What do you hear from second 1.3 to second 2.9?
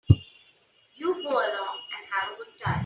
along and have a good time.